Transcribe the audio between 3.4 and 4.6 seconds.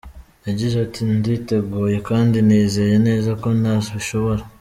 ko nabishobora.